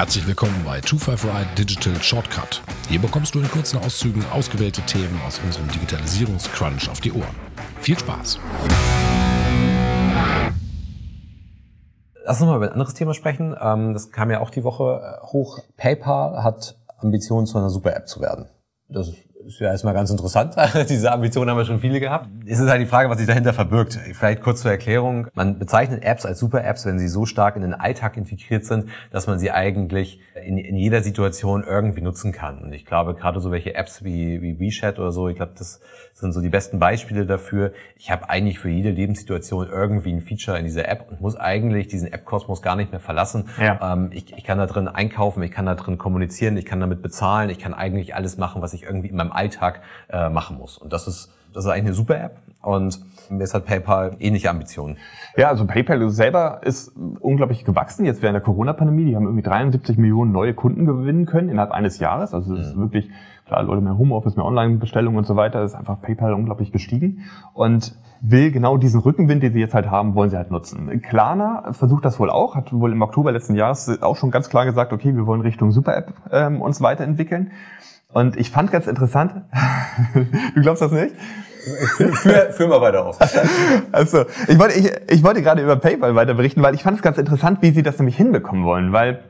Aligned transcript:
Herzlich 0.00 0.26
willkommen 0.26 0.64
bei 0.64 0.80
255 0.80 1.54
Digital 1.56 2.02
Shortcut. 2.02 2.62
Hier 2.88 2.98
bekommst 2.98 3.34
du 3.34 3.40
in 3.40 3.50
kurzen 3.50 3.78
Auszügen 3.80 4.24
ausgewählte 4.32 4.80
Themen 4.80 5.20
aus 5.26 5.38
unserem 5.44 5.68
Digitalisierungscrunch 5.68 6.88
auf 6.88 7.02
die 7.02 7.12
Ohren. 7.12 7.36
Viel 7.82 7.98
Spaß! 7.98 8.38
Lass 12.24 12.40
uns 12.40 12.48
mal 12.48 12.56
über 12.56 12.64
ein 12.68 12.72
anderes 12.72 12.94
Thema 12.94 13.12
sprechen. 13.12 13.54
Ähm, 13.60 13.92
das 13.92 14.10
kam 14.10 14.30
ja 14.30 14.40
auch 14.40 14.48
die 14.48 14.64
Woche 14.64 15.18
äh, 15.20 15.26
hoch. 15.26 15.58
PayPal 15.76 16.42
hat 16.42 16.78
Ambitionen, 16.96 17.46
zu 17.46 17.58
einer 17.58 17.68
Super-App 17.68 18.08
zu 18.08 18.22
werden. 18.22 18.48
Das 18.88 19.08
ist 19.08 19.18
ist 19.46 19.60
ja 19.60 19.68
erstmal 19.68 19.94
ganz 19.94 20.10
interessant. 20.10 20.54
Diese 20.88 21.12
Ambitionen 21.12 21.50
haben 21.50 21.58
wir 21.58 21.64
schon 21.64 21.80
viele 21.80 22.00
gehabt. 22.00 22.28
Es 22.46 22.60
ist 22.60 22.68
halt 22.68 22.80
die 22.80 22.86
Frage, 22.86 23.08
was 23.08 23.18
sich 23.18 23.26
dahinter 23.26 23.52
verbirgt. 23.52 23.98
Vielleicht 24.12 24.42
kurz 24.42 24.62
zur 24.62 24.70
Erklärung. 24.70 25.28
Man 25.34 25.58
bezeichnet 25.58 26.04
Apps 26.04 26.26
als 26.26 26.38
Super-Apps, 26.38 26.86
wenn 26.86 26.98
sie 26.98 27.08
so 27.08 27.26
stark 27.26 27.56
in 27.56 27.62
den 27.62 27.74
Alltag 27.74 28.16
integriert 28.16 28.64
sind, 28.64 28.86
dass 29.10 29.26
man 29.26 29.38
sie 29.38 29.50
eigentlich 29.50 30.20
in, 30.44 30.58
in 30.58 30.76
jeder 30.76 31.02
Situation 31.02 31.64
irgendwie 31.66 32.00
nutzen 32.00 32.32
kann. 32.32 32.58
Und 32.58 32.72
ich 32.72 32.86
glaube, 32.86 33.14
gerade 33.14 33.40
so 33.40 33.50
welche 33.50 33.74
Apps 33.74 34.04
wie, 34.04 34.40
wie 34.42 34.58
WeChat 34.58 34.98
oder 34.98 35.12
so, 35.12 35.28
ich 35.28 35.36
glaube, 35.36 35.52
das 35.56 35.80
sind 36.12 36.32
so 36.32 36.40
die 36.40 36.48
besten 36.48 36.78
Beispiele 36.78 37.26
dafür. 37.26 37.72
Ich 37.96 38.10
habe 38.10 38.28
eigentlich 38.28 38.58
für 38.58 38.68
jede 38.68 38.90
Lebenssituation 38.90 39.68
irgendwie 39.68 40.12
ein 40.12 40.20
Feature 40.20 40.58
in 40.58 40.64
dieser 40.64 40.88
App 40.88 41.06
und 41.10 41.20
muss 41.20 41.36
eigentlich 41.36 41.88
diesen 41.88 42.12
App-Kosmos 42.12 42.62
gar 42.62 42.76
nicht 42.76 42.90
mehr 42.90 43.00
verlassen. 43.00 43.48
Ja. 43.60 43.94
Ähm, 43.94 44.10
ich, 44.12 44.32
ich 44.36 44.44
kann 44.44 44.58
da 44.58 44.66
drin 44.66 44.88
einkaufen, 44.88 45.42
ich 45.42 45.50
kann 45.50 45.66
da 45.66 45.74
drin 45.74 45.98
kommunizieren, 45.98 46.56
ich 46.56 46.64
kann 46.64 46.80
damit 46.80 47.02
bezahlen, 47.02 47.50
ich 47.50 47.58
kann 47.58 47.74
eigentlich 47.74 48.14
alles 48.14 48.36
machen, 48.36 48.62
was 48.62 48.74
ich 48.74 48.82
irgendwie 48.82 49.08
in 49.08 49.16
meinem 49.16 49.29
Alltag 49.32 49.80
äh, 50.08 50.28
machen 50.28 50.58
muss. 50.58 50.78
Und 50.78 50.92
das 50.92 51.06
ist, 51.06 51.32
das 51.52 51.64
ist 51.64 51.70
eigentlich 51.70 51.86
eine 51.86 51.94
super 51.94 52.22
App. 52.22 52.36
Und 52.62 53.00
jetzt 53.38 53.54
hat 53.54 53.64
PayPal 53.64 54.16
ähnliche 54.18 54.50
Ambitionen. 54.50 54.98
Ja, 55.36 55.48
also 55.48 55.66
PayPal 55.66 56.10
selber 56.10 56.60
ist 56.62 56.92
unglaublich 57.20 57.64
gewachsen. 57.64 58.04
Jetzt 58.04 58.22
während 58.22 58.34
der 58.34 58.42
Corona-Pandemie, 58.42 59.06
die 59.06 59.16
haben 59.16 59.24
irgendwie 59.24 59.42
73 59.42 59.96
Millionen 59.96 60.32
neue 60.32 60.52
Kunden 60.52 60.84
gewinnen 60.84 61.26
können 61.26 61.48
innerhalb 61.48 61.72
eines 61.72 61.98
Jahres. 61.98 62.34
Also 62.34 62.54
das 62.54 62.68
ist 62.68 62.76
mhm. 62.76 62.82
wirklich, 62.82 63.10
klar, 63.46 63.62
Leute 63.62 63.80
mehr 63.80 63.96
Homeoffice, 63.96 64.36
mehr 64.36 64.44
Online-Bestellungen 64.44 65.16
und 65.16 65.26
so 65.26 65.36
weiter, 65.36 65.62
ist 65.64 65.74
einfach 65.74 66.02
PayPal 66.02 66.34
unglaublich 66.34 66.70
gestiegen. 66.70 67.24
Und 67.54 67.94
will 68.20 68.50
genau 68.50 68.76
diesen 68.76 69.00
Rückenwind, 69.00 69.42
den 69.42 69.52
sie 69.52 69.60
jetzt 69.60 69.74
halt 69.74 69.90
haben, 69.90 70.14
wollen 70.14 70.28
sie 70.28 70.36
halt 70.36 70.50
nutzen. 70.50 71.00
Klarna 71.00 71.72
versucht 71.72 72.04
das 72.04 72.18
wohl 72.20 72.30
auch, 72.30 72.54
hat 72.54 72.72
wohl 72.72 72.92
im 72.92 73.00
Oktober 73.00 73.32
letzten 73.32 73.54
Jahres 73.54 74.02
auch 74.02 74.16
schon 74.16 74.30
ganz 74.30 74.50
klar 74.50 74.66
gesagt, 74.66 74.92
okay, 74.92 75.16
wir 75.16 75.26
wollen 75.26 75.40
Richtung 75.40 75.72
Super-App 75.72 76.12
ähm, 76.30 76.60
uns 76.60 76.82
weiterentwickeln. 76.82 77.52
Und 78.12 78.36
ich 78.36 78.50
fand 78.50 78.72
ganz 78.72 78.86
interessant, 78.86 79.32
du 80.54 80.60
glaubst 80.60 80.82
das 80.82 80.92
nicht? 80.92 81.14
Führ, 82.14 82.52
führ 82.52 82.68
mal 82.68 82.80
weiter 82.80 83.04
aus. 83.04 83.18
Also, 83.92 84.24
ich 84.48 84.58
wollte, 84.58 84.78
ich, 84.78 84.90
ich 85.10 85.22
wollte 85.22 85.42
gerade 85.42 85.62
über 85.62 85.76
PayPal 85.76 86.14
weiter 86.14 86.32
berichten, 86.32 86.62
weil 86.62 86.74
ich 86.74 86.82
fand 86.82 86.96
es 86.96 87.02
ganz 87.02 87.18
interessant, 87.18 87.58
wie 87.60 87.70
sie 87.70 87.82
das 87.82 87.98
nämlich 87.98 88.16
hinbekommen 88.16 88.64
wollen, 88.64 88.92
weil 88.94 89.20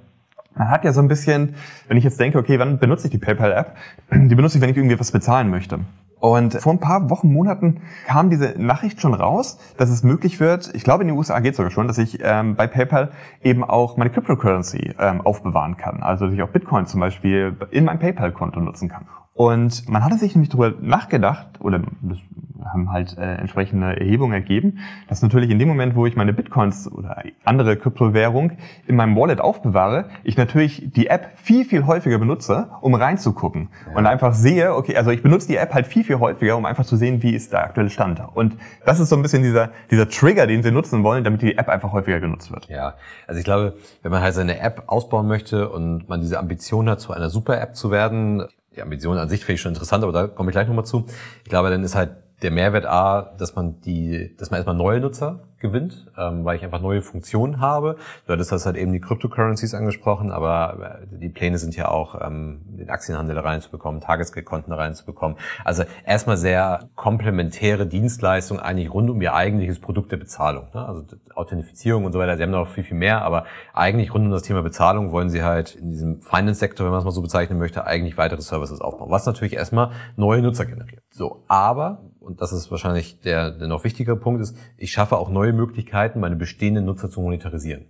man 0.54 0.70
hat 0.70 0.84
ja 0.84 0.92
so 0.92 1.00
ein 1.00 1.08
bisschen, 1.08 1.56
wenn 1.88 1.96
ich 1.96 2.04
jetzt 2.04 2.20
denke, 2.20 2.38
okay, 2.38 2.58
wann 2.60 2.78
benutze 2.78 3.06
ich 3.06 3.10
die 3.10 3.18
PayPal-App? 3.18 3.74
Die 4.12 4.34
benutze 4.34 4.58
ich, 4.58 4.62
wenn 4.62 4.70
ich 4.70 4.76
irgendwie 4.76 4.98
was 4.98 5.10
bezahlen 5.10 5.50
möchte. 5.50 5.80
Und 6.20 6.54
vor 6.54 6.72
ein 6.72 6.80
paar 6.80 7.08
Wochen, 7.08 7.32
Monaten 7.32 7.80
kam 8.06 8.28
diese 8.28 8.54
Nachricht 8.58 9.00
schon 9.00 9.14
raus, 9.14 9.58
dass 9.78 9.88
es 9.88 10.02
möglich 10.02 10.38
wird, 10.38 10.70
ich 10.74 10.84
glaube 10.84 11.02
in 11.02 11.08
den 11.08 11.16
USA 11.16 11.40
geht 11.40 11.52
es 11.52 11.56
sogar 11.56 11.70
schon, 11.70 11.88
dass 11.88 11.96
ich 11.98 12.20
ähm, 12.22 12.56
bei 12.56 12.66
PayPal 12.66 13.10
eben 13.42 13.64
auch 13.64 13.96
meine 13.96 14.10
Cryptocurrency 14.10 14.94
ähm, 14.98 15.22
aufbewahren 15.22 15.78
kann. 15.78 16.02
Also 16.02 16.26
dass 16.26 16.34
ich 16.34 16.42
auch 16.42 16.50
Bitcoin 16.50 16.86
zum 16.86 17.00
Beispiel 17.00 17.56
in 17.70 17.84
mein 17.84 17.98
PayPal-Konto 17.98 18.60
nutzen 18.60 18.88
kann. 18.90 19.06
Und 19.40 19.88
man 19.88 20.04
hatte 20.04 20.18
sich 20.18 20.34
nämlich 20.34 20.50
darüber 20.50 20.74
nachgedacht, 20.82 21.62
oder 21.62 21.80
das 22.02 22.18
haben 22.62 22.92
halt 22.92 23.16
äh, 23.16 23.36
entsprechende 23.36 23.98
Erhebungen 23.98 24.34
ergeben, 24.34 24.80
dass 25.08 25.22
natürlich 25.22 25.48
in 25.48 25.58
dem 25.58 25.66
Moment, 25.66 25.94
wo 25.94 26.04
ich 26.04 26.14
meine 26.14 26.34
Bitcoins 26.34 26.92
oder 26.92 27.22
andere 27.42 27.78
Kryptowährung 27.78 28.52
in 28.86 28.96
meinem 28.96 29.16
Wallet 29.16 29.40
aufbewahre, 29.40 30.10
ich 30.24 30.36
natürlich 30.36 30.92
die 30.92 31.06
App 31.06 31.30
viel, 31.36 31.64
viel 31.64 31.86
häufiger 31.86 32.18
benutze, 32.18 32.68
um 32.82 32.94
reinzugucken. 32.94 33.70
Ja. 33.88 33.96
Und 33.96 34.04
einfach 34.04 34.34
sehe, 34.34 34.74
okay, 34.74 34.94
also 34.98 35.10
ich 35.10 35.22
benutze 35.22 35.48
die 35.48 35.56
App 35.56 35.72
halt 35.72 35.86
viel, 35.86 36.04
viel 36.04 36.18
häufiger, 36.18 36.58
um 36.58 36.66
einfach 36.66 36.84
zu 36.84 36.96
sehen, 36.96 37.22
wie 37.22 37.34
ist 37.34 37.54
der 37.54 37.64
aktuelle 37.64 37.88
Stand. 37.88 38.20
Und 38.34 38.58
das 38.84 39.00
ist 39.00 39.08
so 39.08 39.16
ein 39.16 39.22
bisschen 39.22 39.42
dieser, 39.42 39.70
dieser 39.90 40.06
Trigger, 40.06 40.46
den 40.46 40.62
sie 40.62 40.70
nutzen 40.70 41.02
wollen, 41.02 41.24
damit 41.24 41.40
die 41.40 41.56
App 41.56 41.70
einfach 41.70 41.92
häufiger 41.92 42.20
genutzt 42.20 42.52
wird. 42.52 42.68
Ja, 42.68 42.92
also 43.26 43.38
ich 43.38 43.44
glaube, 43.46 43.78
wenn 44.02 44.10
man 44.12 44.20
halt 44.20 44.34
seine 44.34 44.60
App 44.60 44.82
ausbauen 44.88 45.26
möchte 45.26 45.70
und 45.70 46.10
man 46.10 46.20
diese 46.20 46.38
Ambition 46.38 46.90
hat, 46.90 47.00
zu 47.00 47.14
einer 47.14 47.30
Super-App 47.30 47.74
zu 47.74 47.90
werden, 47.90 48.44
die 48.76 48.82
Ambition 48.82 49.18
an 49.18 49.28
sich 49.28 49.40
finde 49.40 49.54
ich 49.54 49.60
schon 49.60 49.72
interessant, 49.72 50.04
aber 50.04 50.12
da 50.12 50.26
komme 50.26 50.50
ich 50.50 50.54
gleich 50.54 50.68
nochmal 50.68 50.86
zu. 50.86 51.06
Ich 51.44 51.50
glaube, 51.50 51.70
dann 51.70 51.82
ist 51.82 51.94
halt 51.94 52.16
der 52.42 52.50
Mehrwert 52.50 52.86
A, 52.86 53.34
dass 53.38 53.54
man 53.54 53.80
die, 53.82 54.34
dass 54.36 54.50
man 54.50 54.58
erstmal 54.58 54.76
neue 54.76 55.00
Nutzer 55.00 55.40
gewinnt, 55.60 56.06
ähm, 56.16 56.44
weil 56.44 56.56
ich 56.56 56.64
einfach 56.64 56.80
neue 56.80 57.02
Funktionen 57.02 57.60
habe. 57.60 57.96
Du 58.26 58.32
hattest 58.32 58.50
das 58.50 58.66
halt 58.66 58.76
eben 58.76 58.92
die 58.92 59.00
Cryptocurrencies 59.00 59.74
angesprochen, 59.74 60.32
aber 60.32 61.00
äh, 61.02 61.18
die 61.18 61.28
Pläne 61.28 61.58
sind 61.58 61.76
ja 61.76 61.88
auch, 61.88 62.18
ähm, 62.20 62.62
den 62.64 62.88
Aktienhandel 62.88 63.34
da 63.34 63.42
reinzubekommen, 63.42 64.00
Tagesgeldkonten 64.00 64.70
da 64.70 64.76
reinzubekommen. 64.76 65.36
Also 65.64 65.84
erstmal 66.04 66.38
sehr 66.38 66.88
komplementäre 66.94 67.86
Dienstleistungen 67.86 68.62
eigentlich 68.62 68.92
rund 68.92 69.10
um 69.10 69.20
ihr 69.20 69.34
eigentliches 69.34 69.78
Produkt 69.78 70.12
der 70.12 70.16
Bezahlung. 70.16 70.68
Ne? 70.72 70.84
Also 70.84 71.04
Authentifizierung 71.34 72.04
und 72.06 72.12
so 72.12 72.18
weiter, 72.18 72.36
sie 72.36 72.42
haben 72.42 72.50
noch 72.50 72.68
viel, 72.68 72.84
viel 72.84 72.96
mehr, 72.96 73.22
aber 73.22 73.44
eigentlich 73.74 74.14
rund 74.14 74.24
um 74.24 74.30
das 74.30 74.42
Thema 74.42 74.62
Bezahlung 74.62 75.12
wollen 75.12 75.28
sie 75.28 75.42
halt 75.42 75.74
in 75.74 75.90
diesem 75.90 76.22
Finance-Sektor, 76.22 76.86
wenn 76.86 76.90
man 76.90 77.00
es 77.00 77.04
mal 77.04 77.10
so 77.10 77.22
bezeichnen 77.22 77.58
möchte, 77.58 77.86
eigentlich 77.86 78.16
weitere 78.16 78.40
Services 78.40 78.80
aufbauen, 78.80 79.10
was 79.10 79.26
natürlich 79.26 79.54
erstmal 79.54 79.90
neue 80.16 80.40
Nutzer 80.40 80.64
generiert. 80.64 81.02
So, 81.10 81.42
aber 81.48 82.00
und 82.20 82.40
das 82.40 82.52
ist 82.52 82.70
wahrscheinlich 82.70 83.20
der, 83.20 83.50
der 83.50 83.66
noch 83.66 83.84
wichtigere 83.84 84.16
Punkt 84.16 84.40
ist, 84.42 84.56
ich 84.76 84.92
schaffe 84.92 85.16
auch 85.16 85.30
neue 85.30 85.52
Möglichkeiten, 85.52 86.20
meine 86.20 86.36
bestehenden 86.36 86.84
Nutzer 86.84 87.10
zu 87.10 87.20
monetarisieren. 87.20 87.86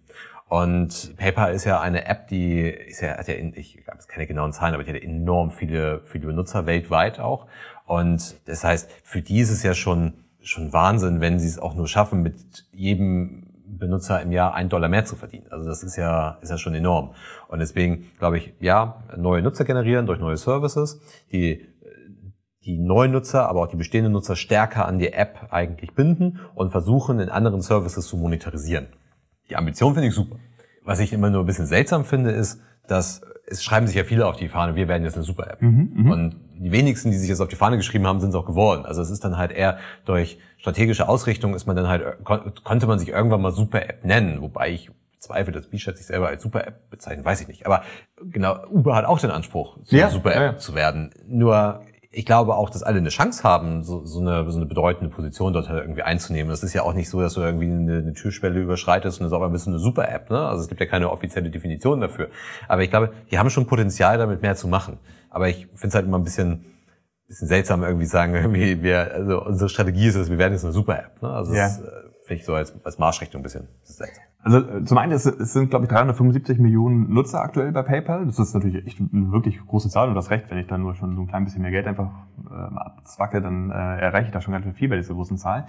Und 0.49 1.17
PayPal 1.17 1.55
ist 1.55 1.65
ja 1.65 1.81
eine 1.81 2.07
App, 2.07 2.27
die 2.27 2.63
ist 2.63 3.03
ja, 3.03 3.17
hat 3.17 3.29
ja, 3.29 3.35
in, 3.35 3.55
ich 3.55 3.85
habe 3.87 4.01
keine 4.09 4.27
genauen 4.27 4.53
Zahlen, 4.53 4.75
aber 4.75 4.83
die 4.83 4.91
hat 4.91 5.01
enorm 5.01 5.51
viele, 5.51 6.01
viele 6.07 6.27
Benutzer 6.27 6.67
weltweit 6.67 7.21
auch. 7.21 7.47
Und 7.87 8.35
das 8.47 8.65
heißt, 8.65 8.91
für 9.05 9.23
die 9.23 9.39
ist 9.39 9.51
es 9.51 9.63
ja 9.63 9.75
schon, 9.75 10.15
schon 10.43 10.73
Wahnsinn, 10.73 11.21
wenn 11.21 11.39
sie 11.39 11.47
es 11.47 11.59
auch 11.59 11.75
nur 11.75 11.87
schaffen, 11.87 12.23
mit 12.23 12.67
jedem 12.73 13.47
Benutzer 13.65 14.21
im 14.23 14.33
Jahr 14.33 14.55
einen 14.55 14.69
Dollar 14.69 14.89
mehr 14.89 15.05
zu 15.05 15.15
verdienen. 15.15 15.47
Also 15.51 15.69
das 15.69 15.85
ist 15.85 15.97
ja, 15.97 16.39
ist 16.41 16.51
ja 16.51 16.59
schon 16.59 16.75
enorm. 16.75 17.15
Und 17.47 17.61
deswegen 17.61 18.11
glaube 18.19 18.39
ich, 18.39 18.53
ja, 18.59 19.05
neue 19.17 19.43
Nutzer 19.43 19.65
generieren 19.65 20.07
durch 20.07 20.19
neue 20.19 20.37
Services, 20.37 21.01
die 21.33 21.69
die 22.65 22.79
neuen 22.79 23.13
Nutzer, 23.13 23.49
aber 23.49 23.63
auch 23.63 23.69
die 23.69 23.77
bestehenden 23.77 24.13
Nutzer 24.13 24.37
stärker 24.37 24.87
an 24.87 24.99
die 24.99 25.13
App 25.13 25.49
eigentlich 25.51 25.95
binden 25.95 26.41
und 26.55 26.71
versuchen, 26.71 27.21
in 27.21 27.29
anderen 27.29 27.63
Services 27.63 28.07
zu 28.07 28.17
monetarisieren. 28.17 28.89
Die 29.49 29.57
Ambition 29.57 29.95
finde 29.95 30.09
ich 30.09 30.15
super. 30.15 30.37
Was 30.85 31.01
ich 31.01 31.13
immer 31.13 31.31
nur 31.31 31.43
ein 31.43 31.47
bisschen 31.47 31.67
seltsam 31.67 32.05
finde, 32.05 32.31
ist, 32.31 32.61
dass 32.87 33.23
es 33.47 33.65
schreiben 33.65 33.87
sich 33.87 33.97
ja 33.97 34.05
viele 34.05 34.27
auf 34.27 34.37
die 34.37 34.49
Fahne, 34.49 34.77
wir 34.77 34.87
werden 34.87 35.03
jetzt 35.03 35.15
eine 35.15 35.25
Super-App. 35.25 35.61
Mhm, 35.61 35.91
mhm, 35.95 36.11
und 36.11 36.37
die 36.59 36.71
wenigsten, 36.71 37.11
die 37.11 37.17
sich 37.17 37.29
jetzt 37.29 37.41
auf 37.41 37.49
die 37.49 37.57
Fahne 37.57 37.77
geschrieben 37.77 38.07
haben, 38.07 38.21
sind 38.21 38.31
es 38.31 38.37
auch 38.37 38.47
geworden. 38.47 38.85
Also 38.85 39.03
es 39.03 39.11
ist 39.11 39.25
dann 39.25 39.37
halt 39.37 39.51
eher 39.51 39.79
durch 40.05 40.39
strategische 40.59 41.09
Ausrichtung 41.09 41.55
ist 41.55 41.67
man 41.67 41.75
dann 41.75 41.89
halt, 41.89 42.25
konnte 42.25 42.87
man 42.87 42.99
sich 42.99 43.09
irgendwann 43.09 43.41
mal 43.41 43.51
Super-App 43.51 44.05
nennen, 44.05 44.41
wobei 44.43 44.71
ich 44.71 44.91
zweifle, 45.19 45.53
dass 45.53 45.67
Bichette 45.67 45.97
sich 45.97 46.07
selber 46.07 46.29
als 46.29 46.43
Super-App 46.43 46.91
bezeichnet, 46.91 47.25
weiß 47.25 47.41
ich 47.41 47.49
nicht. 47.49 47.67
Aber 47.67 47.83
genau, 48.23 48.67
Uber 48.69 48.95
hat 48.95 49.05
auch 49.05 49.19
den 49.19 49.31
Anspruch, 49.31 49.79
ja, 49.87 50.07
eine 50.07 50.13
Super-App 50.13 50.37
ja, 50.37 50.53
ja. 50.53 50.59
zu 50.59 50.75
werden. 50.75 51.11
Nur 51.27 51.83
ich 52.13 52.27
glaube 52.27 52.57
auch, 52.57 52.71
dass 52.71 52.83
alle 52.83 52.99
eine 52.99 53.09
Chance 53.09 53.45
haben, 53.45 53.85
so, 53.85 54.05
so, 54.05 54.21
eine, 54.21 54.51
so 54.51 54.59
eine 54.59 54.67
bedeutende 54.67 55.15
Position 55.15 55.53
dort 55.53 55.69
halt 55.69 55.81
irgendwie 55.81 56.03
einzunehmen. 56.03 56.51
Das 56.51 56.65
ist 56.65 56.75
ja 56.75 56.83
auch 56.83 56.93
nicht 56.93 57.09
so, 57.09 57.21
dass 57.21 57.35
du 57.35 57.41
irgendwie 57.41 57.67
eine, 57.67 57.99
eine 57.99 58.13
Türschwelle 58.15 58.61
überschreitest 58.61 59.21
und 59.21 59.25
das 59.25 59.33
ist 59.33 59.39
auch 59.39 59.43
ein 59.43 59.53
bisschen 59.53 59.75
eine 59.75 59.81
Super-App. 59.81 60.29
Ne? 60.29 60.39
Also 60.41 60.63
es 60.63 60.69
gibt 60.69 60.81
ja 60.81 60.87
keine 60.87 61.11
offizielle 61.11 61.51
Definition 61.51 62.01
dafür. 62.01 62.29
Aber 62.67 62.83
ich 62.83 62.91
glaube, 62.91 63.13
die 63.31 63.39
haben 63.39 63.49
schon 63.49 63.67
Potenzial, 63.67 64.19
damit 64.19 64.43
mehr 64.43 64.57
zu 64.57 64.67
machen. 64.67 64.99
Aber 65.29 65.49
ich 65.49 65.69
finde 65.69 65.89
es 65.89 65.95
halt 65.95 66.07
immer 66.07 66.19
ein 66.19 66.25
bisschen, 66.25 66.65
bisschen 67.29 67.47
seltsam, 67.47 67.85
irgendwie 67.85 68.07
sagen, 68.07 68.35
irgendwie 68.35 68.83
wir, 68.83 69.13
also 69.15 69.45
unsere 69.45 69.69
Strategie 69.69 70.09
ist 70.09 70.17
es, 70.17 70.31
wir 70.31 70.39
werden 70.39 70.53
jetzt 70.53 70.65
eine 70.65 70.73
Super-App. 70.73 71.23
Ne? 71.23 71.31
Also 71.31 71.55
ja. 71.55 71.69
das 71.69 71.81
ich 72.35 72.45
so 72.45 72.55
als, 72.55 72.85
als 72.85 72.99
Marschrichtung 72.99 73.41
ein 73.41 73.43
bisschen. 73.43 73.69
Also 74.43 74.59
äh, 74.59 74.85
zum 74.85 74.99
einen, 74.99 75.13
es, 75.13 75.27
es 75.27 75.53
sind, 75.53 75.71
glaube 75.71 75.85
ich, 75.85 75.91
375 75.91 76.59
Millionen 76.59 77.13
Nutzer 77.13 77.41
aktuell 77.41 77.73
bei 77.73 77.83
PayPal. 77.83 78.27
Das 78.27 78.39
ist 78.39 78.55
natürlich 78.55 78.87
echt 78.87 79.01
eine 79.01 79.33
wirklich 79.33 79.59
große 79.67 79.91
Zahl 79.91 80.09
und 80.09 80.15
das 80.15 80.31
recht, 80.31 80.51
wenn 80.51 80.59
ich 80.59 80.67
da 80.67 80.79
nur 80.79 80.95
schon 80.95 81.15
so 81.15 81.23
ein 81.23 81.29
klein 81.29 81.45
bisschen 81.45 81.63
mehr 81.63 81.71
Geld 81.71 81.87
einfach 81.87 82.11
äh, 82.51 82.55
abzwacke, 82.55 83.41
dann 83.41 83.71
äh, 83.71 83.75
erreiche 83.75 84.27
ich 84.27 84.33
da 84.33 84.41
schon 84.41 84.53
ganz 84.53 84.67
viel 84.77 84.89
bei 84.89 84.97
dieser 84.97 85.15
großen 85.15 85.37
Zahl. 85.37 85.69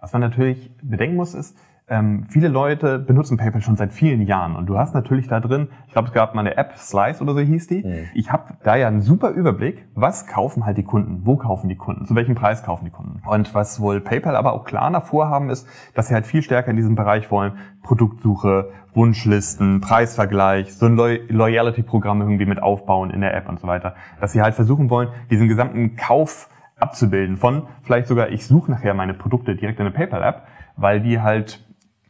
Was 0.00 0.12
man 0.12 0.22
natürlich 0.22 0.70
bedenken 0.82 1.16
muss, 1.16 1.34
ist, 1.34 1.56
ähm, 1.90 2.26
viele 2.28 2.48
Leute 2.48 2.98
benutzen 2.98 3.38
PayPal 3.38 3.62
schon 3.62 3.76
seit 3.76 3.92
vielen 3.92 4.22
Jahren 4.22 4.56
und 4.56 4.66
du 4.66 4.78
hast 4.78 4.94
natürlich 4.94 5.28
da 5.28 5.40
drin, 5.40 5.68
ich 5.86 5.92
glaube, 5.92 6.08
es 6.08 6.14
gab 6.14 6.34
mal 6.34 6.42
eine 6.42 6.56
App, 6.56 6.76
Slice 6.76 7.22
oder 7.22 7.32
so 7.32 7.40
hieß 7.40 7.66
die. 7.66 7.84
Mhm. 7.84 8.08
Ich 8.14 8.30
habe 8.30 8.54
da 8.62 8.76
ja 8.76 8.88
einen 8.88 9.00
super 9.00 9.30
Überblick, 9.30 9.86
was 9.94 10.26
kaufen 10.26 10.66
halt 10.66 10.76
die 10.76 10.82
Kunden, 10.82 11.22
wo 11.24 11.36
kaufen 11.36 11.68
die 11.68 11.76
Kunden, 11.76 12.06
zu 12.06 12.14
welchem 12.14 12.34
Preis 12.34 12.62
kaufen 12.62 12.84
die 12.84 12.90
Kunden. 12.90 13.22
Und 13.26 13.54
was 13.54 13.80
wohl 13.80 14.00
PayPal 14.00 14.36
aber 14.36 14.52
auch 14.52 14.64
klar 14.64 14.88
vorhaben 15.00 15.50
ist, 15.50 15.66
dass 15.94 16.08
sie 16.08 16.14
halt 16.14 16.26
viel 16.26 16.42
stärker 16.42 16.70
in 16.70 16.76
diesem 16.76 16.94
Bereich 16.94 17.30
wollen, 17.30 17.52
Produktsuche, 17.82 18.70
Wunschlisten, 18.94 19.80
Preisvergleich, 19.80 20.74
so 20.74 20.86
ein 20.86 20.96
Loyalty-Programm 20.96 22.20
irgendwie 22.20 22.46
mit 22.46 22.62
aufbauen 22.62 23.10
in 23.10 23.20
der 23.20 23.34
App 23.34 23.48
und 23.48 23.60
so 23.60 23.66
weiter. 23.66 23.94
Dass 24.20 24.32
sie 24.32 24.42
halt 24.42 24.54
versuchen 24.54 24.90
wollen, 24.90 25.08
diesen 25.30 25.48
gesamten 25.48 25.96
Kauf 25.96 26.48
abzubilden 26.78 27.36
von 27.36 27.64
vielleicht 27.82 28.06
sogar, 28.06 28.30
ich 28.30 28.46
suche 28.46 28.70
nachher 28.70 28.94
meine 28.94 29.14
Produkte 29.14 29.56
direkt 29.56 29.78
in 29.80 29.86
der 29.86 29.92
PayPal-App, 29.92 30.42
weil 30.76 31.00
die 31.00 31.20
halt 31.20 31.67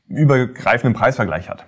übergreifenden 0.08 0.94
Preisvergleich 0.99 1.49
hat. 1.49 1.64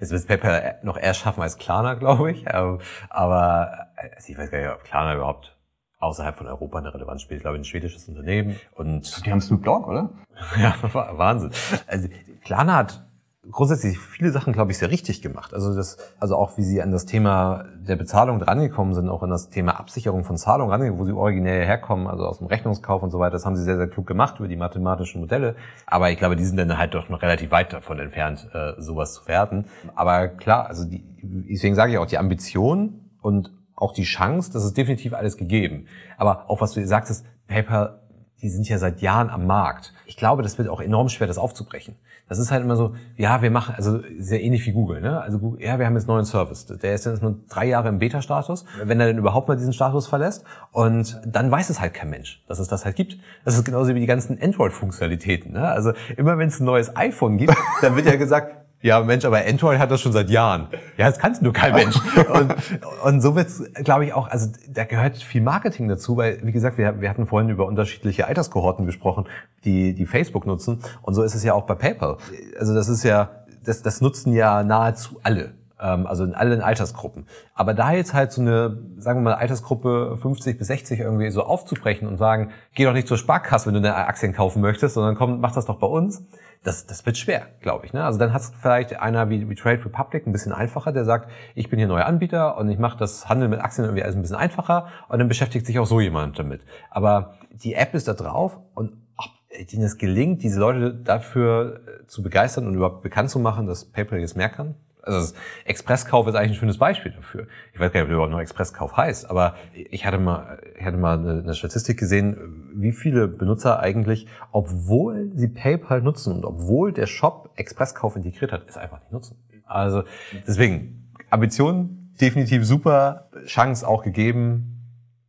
Es 0.00 0.10
wird 0.10 0.26
PayPal 0.26 0.78
noch 0.82 0.96
erst 0.96 1.20
schaffen 1.20 1.42
als 1.42 1.58
Klarna, 1.58 1.94
glaube 1.94 2.32
ich. 2.32 2.44
Ähm, 2.52 2.80
aber 3.10 3.88
also 3.96 4.32
ich 4.32 4.38
weiß 4.38 4.50
gar 4.50 4.58
nicht, 4.58 4.70
ob 4.70 4.84
Klarna 4.84 5.14
überhaupt 5.14 5.56
außerhalb 5.98 6.36
von 6.36 6.46
Europa 6.46 6.78
eine 6.78 6.92
Relevanz 6.92 7.22
spielt. 7.22 7.38
Ich 7.38 7.42
glaube, 7.42 7.58
ein 7.58 7.64
schwedisches 7.64 8.08
Unternehmen. 8.08 8.58
Und 8.72 9.24
die 9.24 9.30
haben 9.30 9.40
Snoop 9.40 9.64
Dogg, 9.64 9.88
oder? 9.88 10.10
ja, 10.58 10.74
Wahnsinn. 10.82 11.50
Also 11.86 12.08
Klarna 12.44 12.76
hat 12.76 13.06
grundsätzlich 13.50 13.98
viele 13.98 14.30
Sachen, 14.30 14.52
glaube 14.52 14.72
ich, 14.72 14.78
sehr 14.78 14.90
richtig 14.90 15.22
gemacht. 15.22 15.54
Also 15.54 15.74
das, 15.74 15.98
also 16.18 16.36
auch 16.36 16.56
wie 16.56 16.62
sie 16.62 16.82
an 16.82 16.90
das 16.90 17.06
Thema 17.06 17.64
der 17.76 17.96
Bezahlung 17.96 18.38
drangekommen 18.38 18.94
sind, 18.94 19.08
auch 19.08 19.22
an 19.22 19.30
das 19.30 19.48
Thema 19.48 19.78
Absicherung 19.78 20.24
von 20.24 20.36
Zahlungen 20.36 20.70
rangekommen, 20.70 21.00
wo 21.00 21.04
sie 21.04 21.12
originär 21.12 21.64
herkommen, 21.64 22.06
also 22.06 22.24
aus 22.24 22.38
dem 22.38 22.46
Rechnungskauf 22.46 23.02
und 23.02 23.10
so 23.10 23.18
weiter, 23.18 23.32
das 23.32 23.46
haben 23.46 23.56
sie 23.56 23.62
sehr, 23.62 23.76
sehr 23.76 23.88
klug 23.88 24.06
gemacht 24.06 24.38
über 24.38 24.48
die 24.48 24.56
mathematischen 24.56 25.20
Modelle. 25.20 25.56
Aber 25.86 26.10
ich 26.10 26.18
glaube, 26.18 26.36
die 26.36 26.44
sind 26.44 26.56
dann 26.56 26.78
halt 26.78 26.94
doch 26.94 27.08
noch 27.08 27.22
relativ 27.22 27.50
weit 27.50 27.72
davon 27.72 27.98
entfernt, 27.98 28.48
äh, 28.52 28.72
sowas 28.78 29.14
zu 29.14 29.28
werden. 29.28 29.66
Aber 29.94 30.28
klar, 30.28 30.66
also 30.66 30.84
die, 30.84 31.04
deswegen 31.22 31.74
sage 31.74 31.92
ich 31.92 31.98
auch, 31.98 32.06
die 32.06 32.18
Ambition 32.18 33.10
und 33.20 33.52
auch 33.76 33.92
die 33.92 34.04
Chance, 34.04 34.52
das 34.52 34.64
ist 34.64 34.76
definitiv 34.76 35.14
alles 35.14 35.36
gegeben. 35.36 35.86
Aber 36.16 36.48
auch 36.48 36.60
was 36.60 36.72
du 36.72 36.86
sagtest, 36.86 37.26
PayPal 37.46 38.00
die 38.44 38.50
sind 38.50 38.68
ja 38.68 38.76
seit 38.76 39.00
Jahren 39.00 39.30
am 39.30 39.46
Markt. 39.46 39.94
Ich 40.04 40.18
glaube, 40.18 40.42
das 40.42 40.58
wird 40.58 40.68
auch 40.68 40.82
enorm 40.82 41.08
schwer, 41.08 41.26
das 41.26 41.38
aufzubrechen. 41.38 41.96
Das 42.28 42.38
ist 42.38 42.50
halt 42.50 42.62
immer 42.62 42.76
so, 42.76 42.94
ja, 43.16 43.40
wir 43.40 43.50
machen, 43.50 43.74
also 43.74 44.00
sehr 44.18 44.42
ähnlich 44.42 44.66
wie 44.66 44.72
Google, 44.72 45.00
ne? 45.00 45.18
Also 45.20 45.38
Google, 45.38 45.62
ja, 45.62 45.78
wir 45.78 45.86
haben 45.86 45.94
jetzt 45.94 46.08
einen 46.08 46.16
neuen 46.16 46.26
Service. 46.26 46.66
Der 46.66 46.94
ist 46.94 47.06
jetzt 47.06 47.22
nur 47.22 47.38
drei 47.48 47.66
Jahre 47.66 47.88
im 47.88 47.98
Beta-Status, 47.98 48.66
wenn 48.82 49.00
er 49.00 49.06
denn 49.06 49.16
überhaupt 49.16 49.48
mal 49.48 49.56
diesen 49.56 49.72
Status 49.72 50.06
verlässt. 50.06 50.44
Und 50.72 51.22
dann 51.26 51.50
weiß 51.50 51.70
es 51.70 51.80
halt 51.80 51.94
kein 51.94 52.10
Mensch, 52.10 52.44
dass 52.46 52.58
es 52.58 52.68
das 52.68 52.84
halt 52.84 52.96
gibt. 52.96 53.16
Das 53.46 53.54
ist 53.56 53.64
genauso 53.64 53.94
wie 53.94 54.00
die 54.00 54.06
ganzen 54.06 54.38
Android-Funktionalitäten. 54.40 55.52
Ne? 55.52 55.66
Also 55.66 55.92
immer 56.18 56.36
wenn 56.36 56.48
es 56.48 56.60
ein 56.60 56.64
neues 56.64 56.94
iPhone 56.96 57.38
gibt, 57.38 57.56
dann 57.80 57.96
wird 57.96 58.06
ja 58.06 58.16
gesagt, 58.16 58.63
ja, 58.84 59.00
Mensch, 59.00 59.24
aber 59.24 59.38
Android 59.46 59.78
hat 59.78 59.90
das 59.90 60.02
schon 60.02 60.12
seit 60.12 60.28
Jahren. 60.28 60.68
Ja, 60.98 61.06
das 61.06 61.18
kannst 61.18 61.40
nur 61.40 61.54
kein 61.54 61.72
Mensch. 61.72 61.96
Und, 62.30 62.54
und 63.02 63.20
so 63.22 63.34
wird's, 63.34 63.62
glaube 63.82 64.04
ich, 64.04 64.12
auch, 64.12 64.28
also 64.28 64.50
da 64.68 64.84
gehört 64.84 65.16
viel 65.16 65.40
Marketing 65.40 65.88
dazu, 65.88 66.18
weil, 66.18 66.38
wie 66.42 66.52
gesagt, 66.52 66.76
wir, 66.76 67.00
wir 67.00 67.08
hatten 67.08 67.26
vorhin 67.26 67.48
über 67.48 67.66
unterschiedliche 67.66 68.26
Alterskohorten 68.26 68.84
gesprochen, 68.84 69.24
die, 69.64 69.94
die 69.94 70.04
Facebook 70.04 70.46
nutzen. 70.46 70.80
Und 71.00 71.14
so 71.14 71.22
ist 71.22 71.34
es 71.34 71.42
ja 71.42 71.54
auch 71.54 71.64
bei 71.64 71.74
PayPal. 71.74 72.18
Also 72.58 72.74
das 72.74 72.90
ist 72.90 73.04
ja, 73.04 73.30
das, 73.64 73.80
das 73.80 74.02
nutzen 74.02 74.34
ja 74.34 74.62
nahezu 74.62 75.18
alle 75.22 75.54
also 75.86 76.24
in 76.24 76.34
allen 76.34 76.60
Altersgruppen. 76.60 77.26
Aber 77.54 77.74
da 77.74 77.92
jetzt 77.92 78.14
halt 78.14 78.32
so 78.32 78.40
eine, 78.40 78.78
sagen 78.98 79.20
wir 79.20 79.30
mal, 79.30 79.34
Altersgruppe 79.34 80.18
50 80.20 80.58
bis 80.58 80.66
60 80.68 81.00
irgendwie 81.00 81.30
so 81.30 81.42
aufzubrechen 81.42 82.08
und 82.08 82.16
sagen, 82.16 82.50
geh 82.74 82.84
doch 82.84 82.92
nicht 82.92 83.08
zur 83.08 83.18
Sparkasse, 83.18 83.66
wenn 83.66 83.74
du 83.74 83.80
eine 83.80 83.94
Aktien 83.94 84.32
kaufen 84.32 84.60
möchtest, 84.60 84.94
sondern 84.94 85.14
komm, 85.14 85.40
mach 85.40 85.52
das 85.52 85.66
doch 85.66 85.78
bei 85.78 85.86
uns 85.86 86.24
das, 86.64 86.86
das 86.86 87.04
wird 87.06 87.18
schwer, 87.18 87.46
glaube 87.60 87.86
ich. 87.86 87.92
Ne? 87.92 88.02
Also 88.02 88.18
dann 88.18 88.32
hat 88.32 88.40
es 88.40 88.52
vielleicht 88.58 88.98
einer 88.98 89.30
wie, 89.30 89.48
wie 89.48 89.54
Trade 89.54 89.84
Republic 89.84 90.26
ein 90.26 90.32
bisschen 90.32 90.52
einfacher, 90.52 90.92
der 90.92 91.04
sagt, 91.04 91.30
ich 91.54 91.68
bin 91.68 91.78
hier 91.78 91.86
neuer 91.86 92.06
Anbieter 92.06 92.56
und 92.56 92.68
ich 92.70 92.78
mache 92.78 92.98
das 92.98 93.28
Handeln 93.28 93.50
mit 93.50 93.60
Aktien 93.60 93.84
irgendwie 93.84 94.02
alles 94.02 94.16
ein 94.16 94.22
bisschen 94.22 94.36
einfacher 94.36 94.88
und 95.08 95.18
dann 95.18 95.28
beschäftigt 95.28 95.66
sich 95.66 95.78
auch 95.78 95.86
so 95.86 96.00
jemand 96.00 96.38
damit. 96.38 96.62
Aber 96.90 97.34
die 97.50 97.74
App 97.74 97.94
ist 97.94 98.08
da 98.08 98.14
drauf 98.14 98.58
und 98.74 98.92
ob 99.16 99.68
denen 99.70 99.84
es 99.84 99.98
gelingt, 99.98 100.42
diese 100.42 100.58
Leute 100.58 100.94
dafür 100.94 101.80
äh, 101.86 102.06
zu 102.06 102.22
begeistern 102.22 102.66
und 102.66 102.74
überhaupt 102.74 103.02
bekannt 103.02 103.30
zu 103.30 103.38
machen, 103.38 103.66
dass 103.66 103.84
PayPal 103.84 104.18
jetzt 104.18 104.36
mehr 104.36 104.48
kann, 104.48 104.74
also 105.06 105.34
Expresskauf 105.64 106.26
ist 106.26 106.34
eigentlich 106.34 106.52
ein 106.52 106.60
schönes 106.60 106.78
Beispiel 106.78 107.12
dafür. 107.12 107.46
Ich 107.72 107.80
weiß 107.80 107.92
gar 107.92 108.00
nicht, 108.00 108.08
ob 108.08 108.12
überhaupt 108.12 108.32
noch 108.32 108.40
Expresskauf 108.40 108.96
heißt, 108.96 109.30
aber 109.30 109.54
ich 109.72 110.06
hatte 110.06 110.18
mal, 110.18 110.58
ich 110.78 110.84
hatte 110.84 110.96
mal 110.96 111.18
eine 111.18 111.54
Statistik 111.54 111.98
gesehen, 111.98 112.72
wie 112.74 112.92
viele 112.92 113.28
Benutzer 113.28 113.80
eigentlich, 113.80 114.26
obwohl 114.52 115.30
sie 115.34 115.48
PayPal 115.48 116.00
nutzen 116.00 116.34
und 116.34 116.44
obwohl 116.44 116.92
der 116.92 117.06
Shop 117.06 117.50
Expresskauf 117.56 118.16
integriert 118.16 118.52
hat, 118.52 118.62
es 118.68 118.76
einfach 118.76 119.00
nicht 119.00 119.12
nutzen. 119.12 119.36
Also 119.66 120.04
deswegen 120.46 121.12
Ambitionen 121.30 122.14
definitiv 122.20 122.64
super, 122.64 123.28
Chance 123.46 123.86
auch 123.86 124.02
gegeben. 124.02 124.70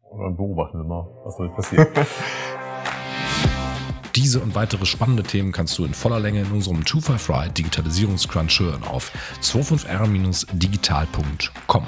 Und 0.02 0.24
dann 0.24 0.38
beobachten 0.38 0.78
wir 0.78 0.86
mal, 0.86 1.08
was 1.24 1.36
soll 1.36 1.50
passieren. 1.50 1.88
Diese 4.16 4.40
und 4.40 4.56
weitere 4.56 4.86
spannende 4.86 5.24
Themen 5.24 5.52
kannst 5.52 5.78
du 5.78 5.84
in 5.84 5.94
voller 5.94 6.22
Länge 6.22 6.40
in 6.42 6.52
unserem 6.52 6.86
255 6.86 7.52
Digitalisierungscrunch 7.54 8.62
hören 8.62 8.84
auf 8.84 9.12
25r-digital.com. 9.42 11.88